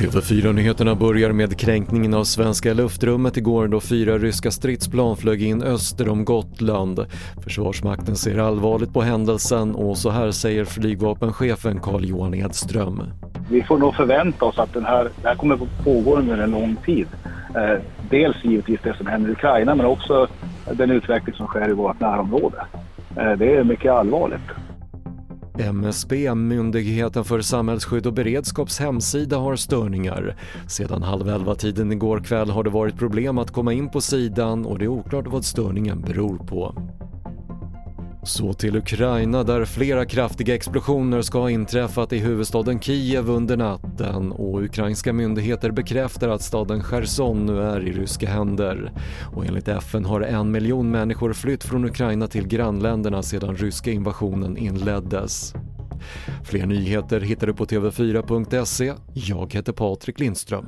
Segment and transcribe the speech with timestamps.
[0.00, 6.08] TV4-nyheterna börjar med kränkningen av svenska luftrummet igår då fyra ryska stridsplan flög in öster
[6.08, 7.06] om Gotland.
[7.44, 13.02] Försvarsmakten ser allvarligt på händelsen och så här säger flygvapenchefen Carl-Johan Edström.
[13.50, 16.50] Vi får nog förvänta oss att den här, det här kommer att pågå under en
[16.50, 17.06] lång tid.
[17.54, 20.26] Eh, dels givetvis det som händer i Ukraina men också
[20.72, 22.56] den utveckling som sker i vårt närområde.
[23.16, 24.50] Eh, det är mycket allvarligt.
[25.58, 30.36] MSB, Myndigheten för samhällsskydd och beredskaps hemsida har störningar.
[30.68, 34.66] Sedan halv elva tiden igår kväll har det varit problem att komma in på sidan
[34.66, 36.74] och det är oklart vad störningen beror på.
[38.22, 44.32] Så till Ukraina där flera kraftiga explosioner ska ha inträffat i huvudstaden Kiev under natten
[44.32, 48.92] och ukrainska myndigheter bekräftar att staden Cherson nu är i ryska händer.
[49.34, 54.56] Och enligt FN har en miljon människor flytt från Ukraina till grannländerna sedan ryska invasionen
[54.56, 55.54] inleddes.
[56.44, 58.92] Fler nyheter hittar du på TV4.se.
[59.14, 60.66] Jag heter Patrik Lindström.